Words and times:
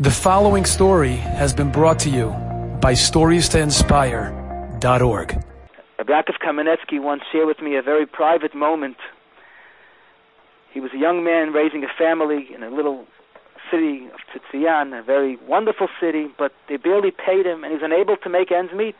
The 0.00 0.12
following 0.12 0.64
story 0.64 1.16
has 1.16 1.52
been 1.52 1.72
brought 1.72 1.98
to 2.00 2.08
you 2.08 2.28
by 2.80 2.92
StoriesToInspire.org. 2.92 5.44
Yaakov 5.98 6.38
Kamenetsky 6.40 7.02
once 7.02 7.22
shared 7.32 7.48
with 7.48 7.60
me 7.60 7.74
a 7.74 7.82
very 7.82 8.06
private 8.06 8.54
moment. 8.54 8.96
He 10.72 10.78
was 10.78 10.92
a 10.94 10.98
young 10.98 11.24
man 11.24 11.52
raising 11.52 11.82
a 11.82 11.88
family 11.98 12.46
in 12.54 12.62
a 12.62 12.70
little 12.70 13.06
city 13.72 14.08
of 14.14 14.20
Tzitzian, 14.30 14.96
a 14.96 15.02
very 15.02 15.36
wonderful 15.48 15.88
city, 16.00 16.28
but 16.38 16.52
they 16.68 16.76
barely 16.76 17.10
paid 17.10 17.44
him, 17.44 17.64
and 17.64 17.72
he 17.72 17.78
was 17.78 17.84
unable 17.84 18.16
to 18.18 18.28
make 18.28 18.52
ends 18.52 18.72
meet. 18.72 18.94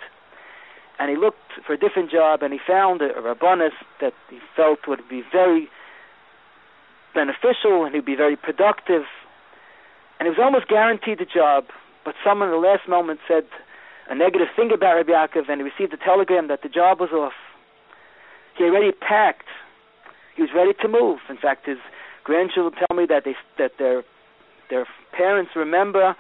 And 0.99 1.09
he 1.09 1.17
looked 1.17 1.53
for 1.65 1.75
a 1.75 1.79
different 1.79 2.11
job, 2.11 2.43
and 2.43 2.53
he 2.53 2.59
found 2.67 3.03
a, 3.03 3.17
a 3.17 3.37
that 4.01 4.15
he 4.29 4.41
felt 4.57 4.89
would 4.89 5.09
be 5.09 5.23
very 5.31 5.71
beneficial 7.15 7.85
and 7.85 7.95
he'd 7.95 8.05
be 8.05 8.17
very 8.17 8.35
productive 8.37 9.05
and 10.19 10.27
he 10.27 10.31
was 10.31 10.39
almost 10.43 10.69
guaranteed 10.69 11.19
the 11.19 11.27
job. 11.27 11.65
But 12.05 12.15
someone 12.25 12.49
in 12.49 12.55
the 12.55 12.67
last 12.67 12.89
moment 12.89 13.21
said 13.29 13.45
a 14.09 14.15
negative 14.15 14.49
thing 14.57 14.71
about 14.73 14.97
Rabbi 14.97 15.13
Yaakov, 15.13 15.49
and 15.49 15.61
he 15.61 15.65
received 15.65 15.93
a 15.93 15.97
telegram 15.97 16.49
that 16.49 16.63
the 16.63 16.69
job 16.69 17.01
was 17.01 17.11
off. 17.13 17.37
He 18.57 18.65
already 18.65 18.93
packed. 18.93 19.47
He 20.35 20.43
was 20.43 20.51
ready 20.55 20.73
to 20.81 20.89
move. 20.89 21.21
In 21.29 21.37
fact, 21.37 21.67
his 21.67 21.79
grandchildren 22.25 22.75
tell 22.75 22.97
me 22.97 23.07
that 23.07 23.25
they 23.25 23.37
that 23.59 23.73
their 23.79 24.03
their 24.71 24.87
parents 25.13 25.53
remember 25.55 26.17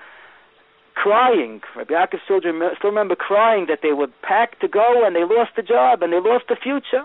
crying. 0.95 1.61
Rabbi 1.77 1.95
Yaakov's 1.95 2.27
children 2.27 2.61
still 2.79 2.91
remember 2.91 3.15
crying 3.15 3.67
that 3.69 3.81
they 3.83 3.93
were 3.93 4.09
packed 4.23 4.61
to 4.61 4.69
go 4.69 5.05
and 5.07 5.15
they 5.15 5.23
lost 5.23 5.53
the 5.57 5.63
job 5.63 6.03
and 6.03 6.13
they 6.13 6.21
lost 6.21 6.45
the 6.49 6.57
future 6.57 7.05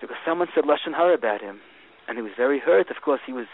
because 0.00 0.16
someone 0.26 0.48
said 0.54 0.64
lashon 0.64 0.94
hara 0.94 1.14
about 1.14 1.40
him, 1.40 1.60
and 2.08 2.18
he 2.18 2.22
was 2.22 2.32
very 2.36 2.58
hurt. 2.58 2.90
Of 2.90 3.02
course, 3.02 3.20
he 3.24 3.32
was 3.32 3.46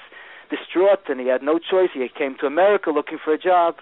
distraught 0.50 1.08
and 1.08 1.20
he 1.20 1.26
had 1.26 1.42
no 1.42 1.58
choice. 1.58 1.90
He 1.92 2.06
came 2.08 2.36
to 2.40 2.46
America 2.46 2.90
looking 2.90 3.18
for 3.22 3.32
a 3.32 3.38
job. 3.38 3.76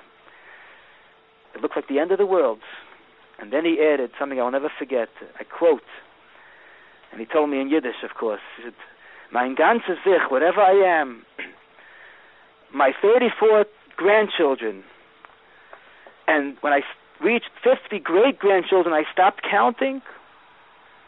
It 1.54 1.62
looked 1.62 1.76
like 1.76 1.88
the 1.88 1.98
end 1.98 2.12
of 2.12 2.18
the 2.18 2.26
world. 2.26 2.60
And 3.38 3.52
then 3.52 3.64
he 3.64 3.78
added 3.80 4.10
something 4.18 4.40
I'll 4.40 4.50
never 4.50 4.70
forget. 4.78 5.08
I 5.38 5.44
quote, 5.44 5.82
and 7.12 7.20
he 7.20 7.26
told 7.26 7.50
me 7.50 7.60
in 7.60 7.68
Yiddish, 7.68 8.02
of 8.02 8.14
course. 8.14 8.40
He 8.56 8.64
said, 8.64 8.74
Mein 9.32 9.54
ganzes 9.54 9.98
Sich, 10.04 10.30
whatever 10.30 10.60
I 10.60 10.72
am, 10.72 11.24
my 12.74 12.92
34 13.00 13.66
grandchildren, 13.96 14.84
and 16.26 16.56
when 16.60 16.72
I 16.72 16.82
reached 17.20 17.50
50 17.62 17.98
great 18.00 18.38
grandchildren, 18.38 18.94
I 18.94 19.04
stopped 19.12 19.42
counting. 19.48 20.02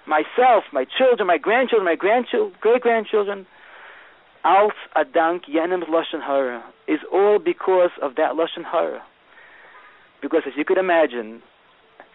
Myself, 0.07 0.65
my 0.73 0.87
children, 0.87 1.27
my 1.27 1.39
grandchildren, 1.39 1.85
my 1.85 1.97
grandchildren, 1.97 2.55
great 2.61 2.83
grandchildren, 2.83 3.47
als 4.45 4.73
adank 4.97 5.45
jenem 5.47 5.83
lashon 5.89 6.21
hara 6.21 6.65
is 6.87 7.01
all 7.13 7.39
because 7.39 7.91
of 8.03 8.17
that 8.17 8.33
lashon 8.33 8.65
hara. 8.65 9.03
Because 10.21 10.43
as 10.47 10.53
you 10.57 10.65
could 10.65 10.79
imagine, 10.79 11.43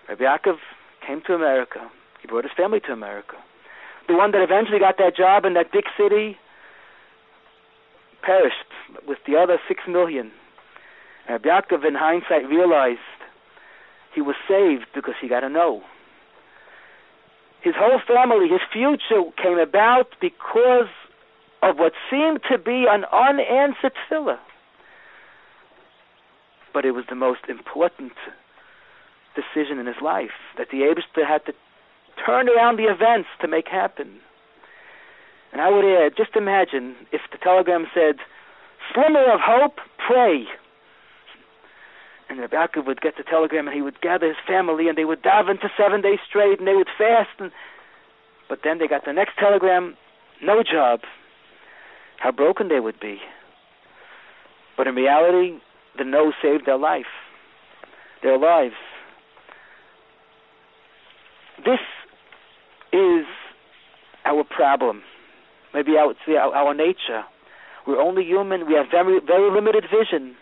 Rabbi 0.09 0.23
Yaakov 0.23 0.57
came 1.05 1.21
to 1.27 1.33
America. 1.33 1.89
He 2.21 2.27
brought 2.27 2.43
his 2.43 2.53
family 2.55 2.79
to 2.81 2.91
America. 2.91 3.35
The 4.07 4.15
one 4.15 4.31
that 4.31 4.41
eventually 4.41 4.79
got 4.79 4.97
that 4.97 5.15
job 5.15 5.45
in 5.45 5.53
that 5.53 5.71
big 5.71 5.85
city 5.97 6.37
perished 8.21 8.55
with 9.07 9.19
the 9.25 9.35
other 9.35 9.59
six 9.67 9.83
million. 9.87 10.31
Rabbi 11.29 11.47
Yaakov, 11.47 11.87
in 11.87 11.95
hindsight, 11.95 12.47
realized 12.49 12.99
he 14.13 14.21
was 14.21 14.35
saved 14.47 14.87
because 14.93 15.15
he 15.21 15.27
got 15.27 15.43
a 15.43 15.49
no. 15.49 15.81
His 17.61 17.75
whole 17.77 18.01
family, 18.05 18.49
his 18.49 18.59
future 18.71 19.23
came 19.41 19.57
about 19.57 20.15
because 20.19 20.91
of 21.63 21.79
what 21.79 21.93
seemed 22.11 22.41
to 22.51 22.57
be 22.57 22.85
an 22.89 23.05
unanswered 23.05 23.93
tefillah. 23.95 24.39
But 26.73 26.85
it 26.85 26.91
was 26.91 27.05
the 27.07 27.15
most 27.15 27.47
important 27.47 28.13
decision 29.33 29.79
in 29.79 29.87
his 29.87 30.01
life 30.01 30.35
that 30.57 30.67
the 30.71 30.81
Abishter 30.81 31.25
had 31.25 31.45
to 31.45 31.53
turn 32.25 32.49
around 32.49 32.77
the 32.77 32.91
events 32.91 33.29
to 33.41 33.47
make 33.47 33.67
happen. 33.67 34.19
And 35.51 35.61
I 35.61 35.69
would 35.69 35.85
add, 35.85 36.17
just 36.17 36.35
imagine 36.35 36.95
if 37.11 37.21
the 37.31 37.37
telegram 37.37 37.87
said, 37.93 38.19
"Slimmer 38.91 39.31
of 39.31 39.39
hope, 39.39 39.79
pray." 39.97 40.47
And 42.27 42.39
Reb 42.39 42.51
Yaakov 42.51 42.85
would 42.85 43.01
get 43.01 43.15
the 43.17 43.23
telegram, 43.23 43.67
and 43.67 43.75
he 43.75 43.81
would 43.81 44.01
gather 44.01 44.27
his 44.27 44.37
family, 44.45 44.89
and 44.89 44.97
they 44.97 45.05
would 45.05 45.21
dive 45.21 45.47
into 45.47 45.71
seven 45.77 46.01
days 46.01 46.19
straight, 46.27 46.59
and 46.59 46.67
they 46.67 46.75
would 46.75 46.89
fast. 46.97 47.39
And 47.39 47.51
but 48.49 48.63
then 48.63 48.79
they 48.79 48.87
got 48.87 49.05
the 49.05 49.13
next 49.13 49.37
telegram, 49.37 49.95
no 50.41 50.63
job, 50.63 51.01
how 52.23 52.31
broken 52.31 52.69
they 52.69 52.79
would 52.79 52.99
be. 53.01 53.17
But 54.77 54.87
in 54.87 54.95
reality, 54.95 55.59
the 55.97 56.05
no 56.05 56.31
saved 56.41 56.65
their 56.65 56.77
life, 56.77 57.11
their 58.23 58.39
lives. 58.39 58.75
This 61.65 61.81
is 62.93 63.25
our 64.23 64.45
problem. 64.45 65.03
Maybe 65.73 65.91
say 66.25 66.37
our, 66.37 66.55
our 66.55 66.73
nature. 66.73 67.23
We're 67.85 68.01
only 68.01 68.23
human. 68.23 68.67
We 68.67 68.75
have 68.75 68.85
very, 68.89 69.19
very 69.19 69.51
limited 69.51 69.83
vision. 69.91 70.35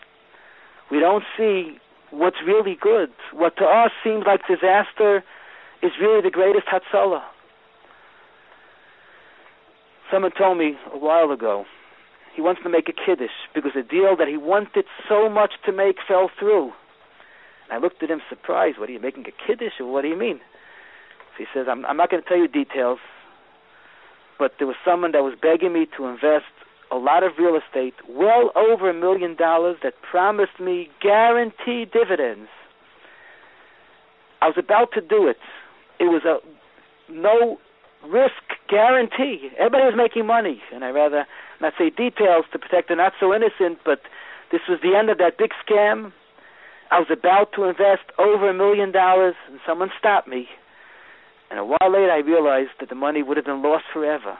We 0.91 0.99
don't 0.99 1.23
see 1.35 1.77
what's 2.11 2.37
really 2.45 2.77
good. 2.79 3.09
What 3.33 3.57
to 3.57 3.63
us 3.63 3.91
seems 4.03 4.25
like 4.27 4.41
disaster 4.47 5.23
is 5.81 5.91
really 5.99 6.21
the 6.21 6.29
greatest 6.29 6.67
hatzalah. 6.67 7.23
Someone 10.11 10.31
told 10.37 10.57
me 10.57 10.75
a 10.93 10.97
while 10.97 11.31
ago 11.31 11.65
he 12.35 12.41
wants 12.41 12.61
to 12.63 12.69
make 12.69 12.89
a 12.89 12.93
kiddush 12.93 13.31
because 13.55 13.71
a 13.75 13.83
deal 13.83 14.15
that 14.17 14.27
he 14.27 14.37
wanted 14.37 14.85
so 15.07 15.29
much 15.29 15.53
to 15.65 15.71
make 15.71 15.97
fell 16.07 16.29
through. 16.37 16.71
And 17.63 17.71
I 17.71 17.77
looked 17.77 18.03
at 18.03 18.09
him 18.09 18.21
surprised. 18.29 18.77
What 18.77 18.89
are 18.89 18.91
you 18.91 18.99
making 18.99 19.25
a 19.27 19.47
kiddush, 19.47 19.79
or 19.79 19.91
what 19.91 20.01
do 20.01 20.09
you 20.09 20.17
mean? 20.17 20.39
So 21.37 21.43
he 21.43 21.45
says, 21.53 21.67
"I'm, 21.69 21.85
I'm 21.85 21.97
not 21.97 22.09
going 22.09 22.21
to 22.21 22.27
tell 22.27 22.37
you 22.37 22.47
details, 22.47 22.99
but 24.37 24.53
there 24.59 24.67
was 24.67 24.75
someone 24.83 25.13
that 25.13 25.23
was 25.23 25.35
begging 25.41 25.73
me 25.73 25.87
to 25.97 26.05
invest 26.07 26.51
a 26.91 26.97
lot 26.97 27.23
of 27.23 27.31
real 27.39 27.55
estate, 27.55 27.93
well 28.09 28.51
over 28.55 28.89
a 28.89 28.93
million 28.93 29.35
dollars, 29.35 29.77
that 29.81 29.93
promised 30.01 30.59
me 30.59 30.89
guaranteed 31.01 31.91
dividends. 31.91 32.49
I 34.41 34.47
was 34.47 34.57
about 34.57 34.91
to 34.93 35.01
do 35.01 35.27
it. 35.27 35.37
It 35.99 36.05
was 36.05 36.23
a 36.25 36.39
no 37.09 37.59
risk 38.07 38.41
guarantee. 38.69 39.49
Everybody 39.57 39.85
was 39.85 39.93
making 39.95 40.25
money, 40.25 40.61
and 40.73 40.83
I 40.83 40.89
rather 40.89 41.25
not 41.59 41.73
say 41.77 41.89
details 41.89 42.45
to 42.51 42.59
protect 42.59 42.89
the 42.89 42.95
not 42.95 43.13
so 43.19 43.33
innocent, 43.33 43.79
but 43.85 44.01
this 44.51 44.61
was 44.67 44.79
the 44.81 44.95
end 44.97 45.09
of 45.09 45.17
that 45.19 45.37
big 45.37 45.51
scam. 45.65 46.11
I 46.89 46.99
was 46.99 47.07
about 47.11 47.53
to 47.55 47.63
invest 47.65 48.03
over 48.17 48.49
a 48.49 48.53
million 48.53 48.91
dollars, 48.91 49.35
and 49.49 49.59
someone 49.65 49.89
stopped 49.97 50.27
me. 50.27 50.47
And 51.49 51.59
a 51.59 51.65
while 51.65 51.91
later, 51.91 52.11
I 52.11 52.19
realized 52.19 52.71
that 52.79 52.89
the 52.89 52.95
money 52.95 53.23
would 53.23 53.37
have 53.37 53.45
been 53.45 53.61
lost 53.61 53.85
forever. 53.93 54.37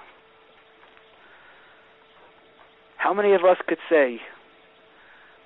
How 2.97 3.13
many 3.13 3.33
of 3.33 3.41
us 3.43 3.57
could 3.67 3.79
say, 3.89 4.21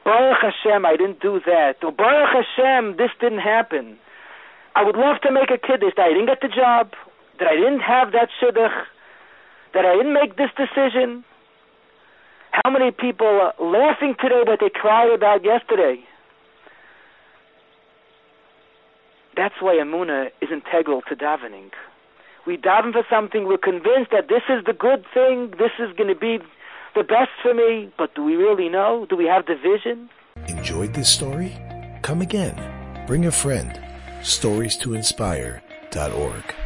Baruch 0.04 0.38
Hashem, 0.42 0.86
I 0.86 0.96
didn't 0.98 1.20
do 1.20 1.40
that. 1.46 1.84
Or 1.84 1.92
Baruch 1.92 2.46
Hashem, 2.46 2.98
this 2.98 3.10
didn't 3.20 3.40
happen. 3.40 3.98
I 4.76 4.84
would 4.84 4.96
love 4.96 5.22
to 5.24 5.32
make 5.32 5.50
a 5.50 5.58
kiddush 5.58 5.94
that 5.98 6.04
I 6.04 6.10
didn't 6.10 6.28
get 6.28 6.42
the 6.42 6.50
job, 6.50 6.92
that 7.40 7.48
I 7.48 7.56
didn't 7.56 7.82
have 7.82 8.12
that 8.12 8.30
shidduch, 8.42 8.86
that 9.74 9.86
I 9.86 9.96
didn't 9.96 10.14
make 10.14 10.38
this 10.38 10.50
decision. 10.58 11.24
How 12.52 12.72
many 12.72 12.92
people 12.92 13.28
are 13.28 13.54
laughing 13.60 14.16
today 14.22 14.44
what 14.46 14.60
they 14.60 14.70
cried 14.74 15.12
about 15.14 15.44
yesterday? 15.44 16.04
That's 19.36 19.56
why 19.60 19.76
Amuna 19.76 20.28
is 20.42 20.50
integral 20.52 21.02
to 21.10 21.16
davening. 21.16 21.72
We 22.48 22.58
daven 22.58 22.94
for 22.94 23.04
something, 23.10 23.46
we're 23.46 23.58
convinced 23.58 24.12
that 24.12 24.30
this 24.30 24.44
is 24.50 24.64
the 24.66 24.74
good 24.74 25.04
thing, 25.14 25.52
this 25.58 25.72
is 25.80 25.96
going 25.98 26.14
to 26.14 26.16
be 26.16 26.38
the 26.96 27.04
best 27.04 27.32
for 27.42 27.54
me, 27.54 27.92
but 27.98 28.16
do 28.16 28.24
we 28.24 28.36
really 28.36 28.70
know? 28.70 29.06
Do 29.10 29.18
we 29.18 29.26
have 29.26 29.46
the 29.46 29.56
vision? 29.56 30.10
Enjoyed 30.48 30.94
this 30.94 31.10
story? 31.10 31.58
Come 32.02 32.22
again. 32.22 32.56
Bring 33.08 33.26
a 33.26 33.32
friend. 33.32 33.80
Stories 34.22 34.78
to 34.78 34.94
inspire.org. 34.94 36.65